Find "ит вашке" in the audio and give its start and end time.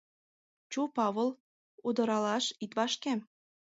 2.63-3.13